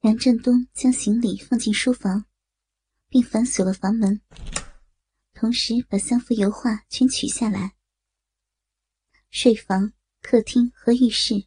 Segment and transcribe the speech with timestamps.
[0.00, 2.24] 梁振东将行李放进书房，
[3.10, 4.18] 并反锁了房门，
[5.34, 7.74] 同时把三幅油画全取下来。
[9.28, 9.92] 睡房、
[10.22, 11.44] 客厅和浴室，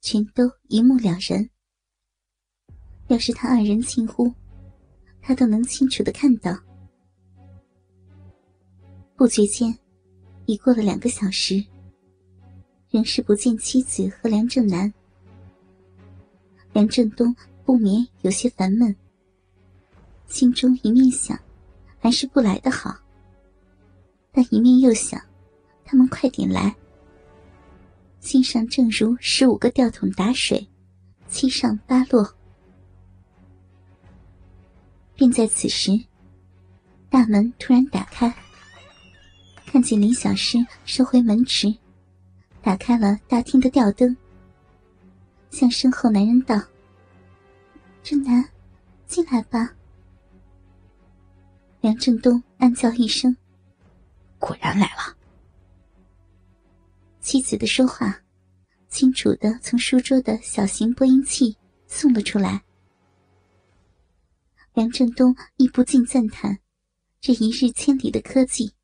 [0.00, 1.50] 全都一目了然。
[3.08, 4.34] 要是他二人近乎，
[5.20, 6.58] 他都能清楚的看到。
[9.16, 9.78] 不觉间，
[10.46, 11.62] 已过了两个小时，
[12.88, 14.90] 仍是不见妻子和梁正南。
[16.72, 17.36] 梁振东。
[17.72, 18.94] 不免有些烦闷，
[20.26, 21.40] 心中一面想，
[21.98, 22.94] 还是不来的好。
[24.30, 25.18] 但一面又想，
[25.82, 26.76] 他们快点来。
[28.20, 30.68] 心上正如十五个吊桶打水，
[31.30, 32.30] 七上八落。
[35.14, 35.98] 便在此时，
[37.08, 38.30] 大门突然打开，
[39.64, 41.74] 看见林小诗收回门匙，
[42.60, 44.14] 打开了大厅的吊灯，
[45.50, 46.60] 向身后男人道。
[48.02, 48.44] 正南，
[49.06, 49.74] 进来吧。
[51.80, 53.36] 梁振东暗叫一声
[54.38, 55.16] ：“果然来了。”
[57.20, 58.20] 妻子的说话，
[58.88, 62.64] 清楚的从书桌的小型播音器送了出来。
[64.74, 66.58] 梁振东亦不禁赞叹
[67.20, 68.74] 这一日千里的科技。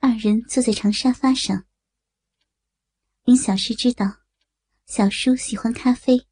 [0.00, 1.64] 二人坐在长沙发上。
[3.24, 4.18] 林小诗知道，
[4.86, 6.26] 小叔喜欢咖啡。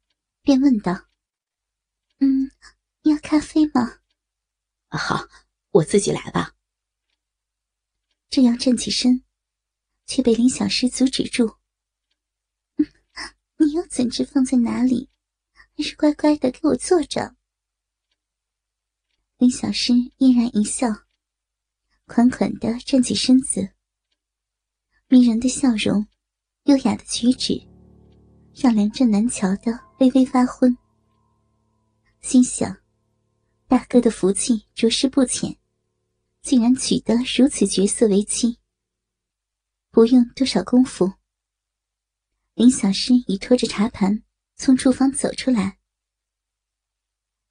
[0.47, 1.09] 便问道
[2.23, 2.49] ：“嗯，
[3.01, 3.99] 要咖啡吗
[4.87, 5.27] ？”“好，
[5.71, 6.55] 我自己来吧。”
[8.31, 9.25] 正要站起身，
[10.05, 11.57] 却被林小诗阻止住。
[13.59, 15.09] “你又怎知放在哪里？
[15.75, 17.35] 还是乖乖的给我坐着。”
[19.39, 20.87] 林小诗嫣然一笑，
[22.05, 23.73] 款款的站起身子，
[25.09, 26.07] 迷人的笑容，
[26.63, 27.66] 优雅的举止，
[28.59, 29.87] 让梁振南瞧得。
[29.99, 30.77] 微微发昏，
[32.21, 32.77] 心想：
[33.67, 35.57] 大哥的福气着实不浅，
[36.43, 38.59] 竟然娶得如此绝色为妻。
[39.89, 41.13] 不用多少功夫，
[42.53, 44.21] 林小诗已拖着茶盘
[44.55, 45.79] 从厨房走出来，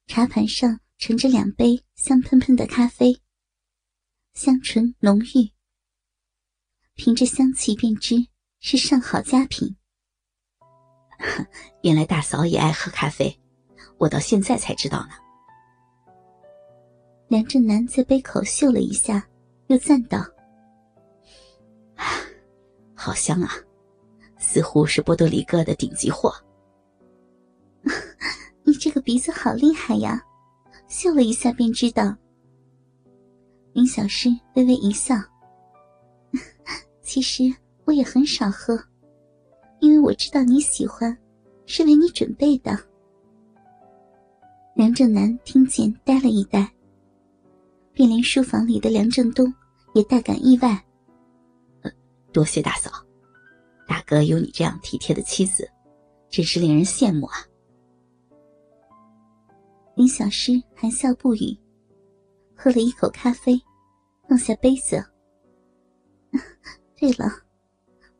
[0.05, 3.21] 茶盘上盛着两杯香喷喷的咖啡，
[4.33, 5.51] 香醇浓郁，
[6.93, 8.27] 凭着香气便知
[8.61, 9.75] 是上好佳品。
[11.81, 13.39] 原来大嫂也爱喝咖啡，
[13.97, 15.09] 我到现在才知道呢。
[17.27, 19.27] 梁振南在杯口嗅了一下，
[19.67, 20.25] 又赞道
[22.95, 23.49] ：“好香啊，
[24.37, 26.33] 似乎是波多黎各的顶级货。”
[28.63, 30.21] 你这个鼻子好厉害呀，
[30.87, 32.15] 嗅了一下便知道。
[33.73, 35.15] 林小诗微微一笑
[37.03, 37.43] ：“其实
[37.85, 38.81] 我也很少喝。”
[39.79, 41.15] 因为我知道你喜欢，
[41.65, 42.77] 是为你准备的。
[44.73, 46.69] 梁正南听见，呆了一呆，
[47.93, 49.53] 便连书房里的梁正东
[49.93, 50.83] 也大感意外。
[52.31, 52.91] 多谢大嫂，
[53.87, 55.67] 大哥有你这样体贴的妻子，
[56.29, 57.37] 真是令人羡慕啊。
[59.95, 61.57] 林小诗含笑不语，
[62.55, 63.59] 喝了一口咖啡，
[64.29, 65.03] 放下杯子。
[66.95, 67.46] 对了。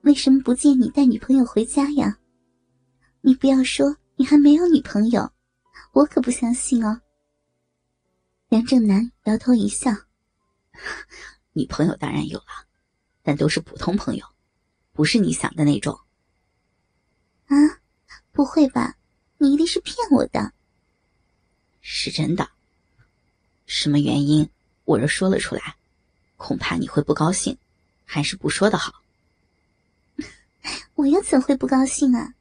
[0.08, 2.18] 为什么不见你带女朋友回家呀？
[3.20, 5.30] 你不要说你还没有女朋友，
[5.92, 7.02] 我可不相信哦。
[8.48, 9.92] 梁正南摇头一笑
[11.52, 12.46] ：“女朋友当然有了，
[13.22, 14.26] 但都是普通朋友，
[14.94, 16.00] 不是你想的那种。”
[17.48, 17.56] 啊，
[18.32, 18.96] 不会吧？
[19.40, 20.54] 你一定是骗我的。
[21.82, 22.50] 是真的。
[23.66, 24.50] 什么原因？
[24.86, 25.76] 我若说了出来，
[26.38, 27.58] 恐怕你会不高兴，
[28.06, 29.04] 还是不说的好。
[30.98, 32.34] 我又怎会不高兴啊？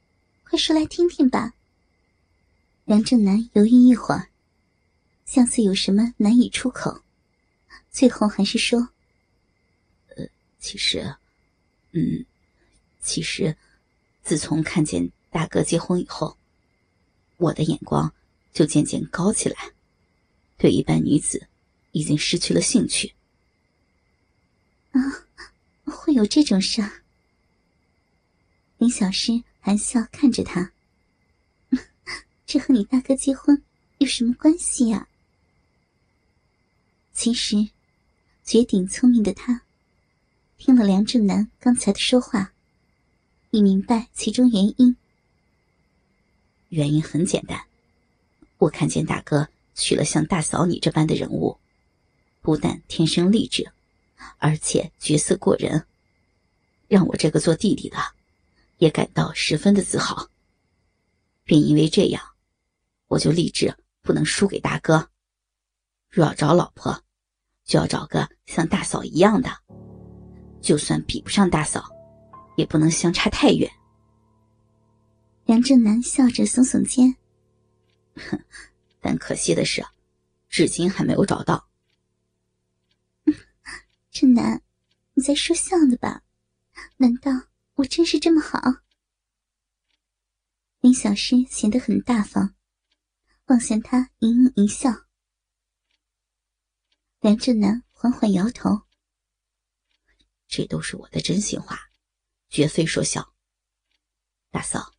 [0.44, 1.52] 快说来听听吧。
[2.86, 4.30] 梁正南犹豫一会儿，
[5.26, 7.02] 像是有什么难以出口，
[7.90, 8.88] 最后还是说
[10.16, 10.26] ：“呃，
[10.58, 11.14] 其实，
[11.92, 12.24] 嗯，
[13.02, 13.54] 其实，
[14.22, 16.38] 自从看见大哥结婚以后，
[17.36, 18.10] 我的眼光
[18.54, 19.70] 就渐渐高起来，
[20.56, 21.46] 对一般女子
[21.92, 23.12] 已经失去了兴趣。”
[24.92, 24.98] 啊，
[25.84, 26.82] 会有这种事？
[28.86, 30.70] 林小诗含笑看着他，
[32.46, 33.60] 这和你大哥结婚
[33.98, 35.08] 有什么关系呀？
[37.12, 37.70] 其实，
[38.44, 39.62] 绝顶聪明的他，
[40.56, 42.52] 听了梁正南刚才的说话，
[43.50, 44.96] 已明白其中原因。
[46.68, 47.64] 原因很简单，
[48.58, 51.58] 我看见大哥娶了像大嫂你这般的人物，
[52.40, 53.68] 不但天生丽质，
[54.38, 55.84] 而且绝色过人，
[56.86, 58.14] 让我这个做弟弟的。
[58.78, 60.28] 也感到十分的自豪。
[61.44, 62.22] 便因为这样，
[63.06, 65.10] 我就立志不能输给大哥。
[66.08, 67.04] 若要找老婆，
[67.64, 69.50] 就要找个像大嫂一样的，
[70.60, 71.88] 就算比不上大嫂，
[72.56, 73.70] 也不能相差太远。
[75.44, 77.14] 梁正南笑着耸耸肩，
[78.14, 78.40] 哼，
[79.00, 79.84] 但可惜的是，
[80.48, 81.68] 至今还没有找到。
[84.10, 84.60] 正南，
[85.14, 86.22] 你在说笑呢吧？
[86.96, 87.30] 难道
[87.76, 88.58] 我真是这么好？
[90.80, 92.54] 林小诗显得很大方，
[93.48, 94.90] 望向他盈盈一笑。
[97.20, 98.70] 梁正南缓缓摇头
[100.48, 101.90] ：“这都是我的真心话，
[102.48, 103.34] 绝非说笑。
[104.50, 104.94] 大嫂，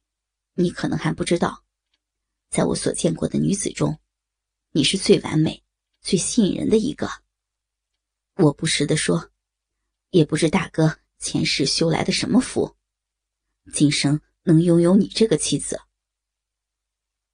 [0.54, 1.66] 你可能还不知道，
[2.52, 4.00] 在我所见过的女子中，
[4.70, 5.64] 你是最完美、
[6.02, 7.10] 最吸引人的一个。
[8.36, 9.32] 我不时的说，
[10.12, 12.76] 也不知大哥前世修来的什么福，
[13.74, 15.82] 今生。”能拥有你这个妻子，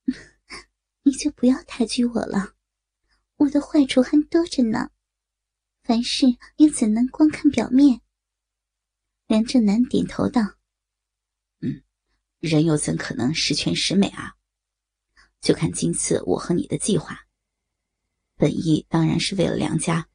[1.03, 2.55] 你就不要抬举我了。
[3.35, 4.89] 我的坏处还多着呢，
[5.83, 6.25] 凡事
[6.57, 8.01] 又怎能光看表面？
[9.27, 10.41] 梁正南点头道
[11.61, 11.83] ：“嗯，
[12.39, 14.33] 人又怎可能十全十美啊？
[15.39, 17.27] 就看今次我和你的计划，
[18.37, 20.09] 本意当然是为了梁家。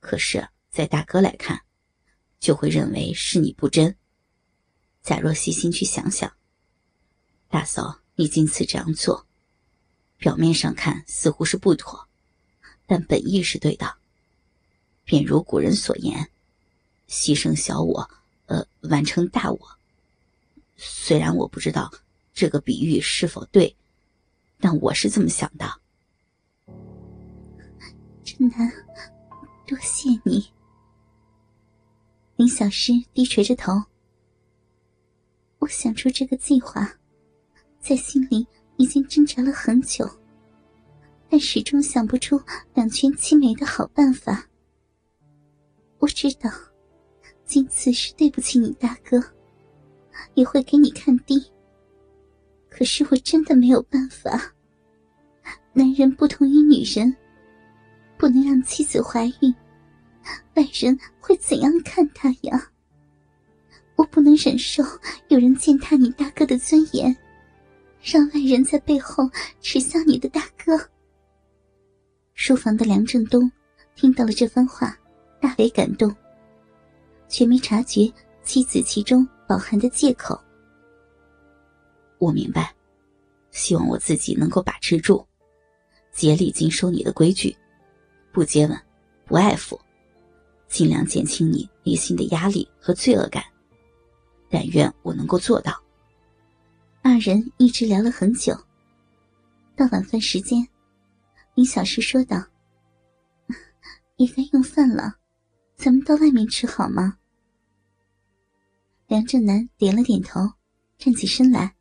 [0.00, 1.65] 可是，在大哥来看，
[2.38, 3.96] 就会认为是你不真。”
[5.02, 6.32] 假若细心去想想，
[7.48, 9.26] 大嫂，你今次这样做，
[10.16, 12.08] 表面上看似乎是不妥，
[12.86, 13.96] 但本意是对的。
[15.04, 16.28] 便如古人所言
[17.08, 18.10] ：“牺牲小我，
[18.46, 19.58] 呃，完成大我。”
[20.76, 21.92] 虽然我不知道
[22.34, 23.76] 这个比喻是否对，
[24.58, 25.80] 但我是这么想的。
[28.24, 28.68] 真难，
[29.68, 30.50] 多谢你。
[32.36, 33.72] 林小诗低垂着头。
[35.58, 36.86] 我想出这个计划，
[37.80, 38.46] 在心里
[38.76, 40.06] 已经挣扎了很久，
[41.30, 42.38] 但始终想不出
[42.74, 44.46] 两全其美的好办法。
[45.98, 46.50] 我知道，
[47.46, 49.18] 今次是对不起你大哥，
[50.34, 51.42] 也会给你看低。
[52.68, 54.52] 可是我真的没有办法。
[55.72, 57.16] 男人不同于女人，
[58.18, 59.54] 不能让妻子怀孕，
[60.54, 62.70] 外人会怎样看他呀？
[63.96, 64.82] 我不能忍受
[65.28, 67.16] 有人践踏你大哥的尊严，
[68.02, 69.28] 让外人在背后
[69.60, 70.78] 耻笑你的大哥。
[72.34, 73.50] 书房的梁振东
[73.94, 74.94] 听到了这番话，
[75.40, 76.14] 大为感动，
[77.26, 78.12] 却没察觉
[78.42, 80.38] 妻子其中饱含的借口。
[82.18, 82.74] 我明白，
[83.50, 85.26] 希望我自己能够把持住，
[86.12, 87.56] 竭力尽守你的规矩，
[88.30, 88.78] 不接吻，
[89.24, 89.80] 不爱抚，
[90.68, 93.42] 尽量减轻你内心的压力和罪恶感。
[94.48, 95.82] 但愿我能够做到。
[97.02, 98.56] 二人一直聊了很久。
[99.76, 100.66] 到晚饭时间，
[101.54, 102.42] 林小诗说道
[104.16, 105.16] ：“也该用饭了，
[105.76, 107.18] 咱们到外面吃好吗？”
[109.06, 110.40] 梁正南点了点头，
[110.98, 111.76] 站起身来：“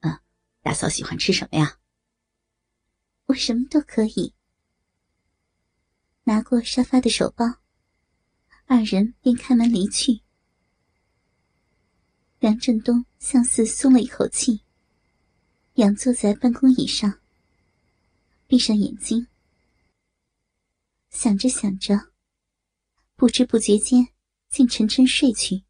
[0.00, 0.18] 嗯，
[0.62, 1.76] 大嫂喜欢吃什么呀
[3.26, 4.34] ？”“我什么都可以。”
[6.24, 7.44] 拿过沙发的手包，
[8.70, 10.20] 二人便开门离去。
[12.38, 14.60] 梁振东像似松了一口气，
[15.76, 17.18] 仰坐在办公椅上，
[18.46, 19.26] 闭上眼睛，
[21.08, 22.12] 想着想着，
[23.16, 24.08] 不知不觉间
[24.50, 25.64] 竟沉沉睡去。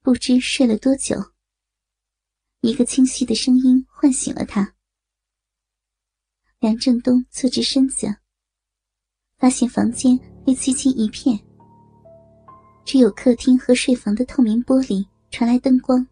[0.00, 1.32] 不知睡了多久，
[2.60, 4.76] 一个清晰的声音唤醒了他。
[6.60, 8.19] 梁振东侧直身子，
[9.40, 11.40] 发现房间黑漆漆一片。
[12.84, 16.06] 只有客厅和睡房的透明玻璃传来灯光。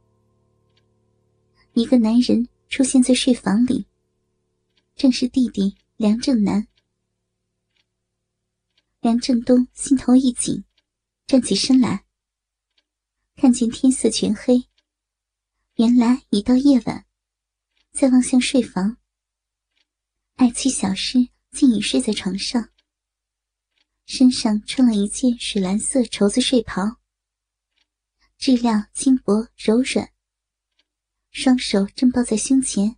[1.75, 3.87] 一个男人出现在睡房里，
[4.97, 6.67] 正是弟弟梁正南。
[9.01, 10.65] 梁振东心头一紧，
[11.27, 12.05] 站起身来，
[13.37, 14.65] 看见天色全黑，
[15.77, 17.05] 原来已到夜晚。
[17.93, 18.97] 再望向睡房，
[20.37, 22.71] 爱妻小诗竟已睡在床上。
[24.09, 26.97] 身上穿了一件水蓝色绸子睡袍，
[28.39, 30.11] 质料轻薄柔软。
[31.31, 32.97] 双手正抱在胸前，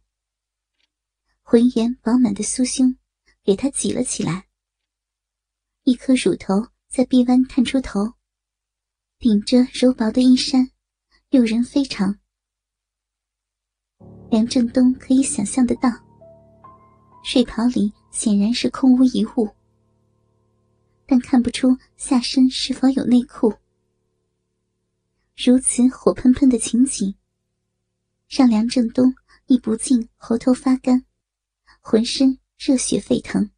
[1.43, 2.97] 浑圆饱满的酥胸
[3.43, 4.47] 给他挤了起来。
[5.83, 8.15] 一颗乳头在臂弯探出头，
[9.19, 10.71] 顶着柔薄的衣衫，
[11.31, 12.21] 诱人非常。
[14.31, 15.91] 梁振东可以想象得到，
[17.25, 19.51] 睡袍里显然是空无一物。
[21.11, 23.55] 但看不出下身是否有内裤。
[25.37, 27.17] 如此火喷喷的情景，
[28.29, 29.13] 让梁振东
[29.47, 31.05] 一不禁喉头发干，
[31.81, 33.51] 浑身热血沸腾。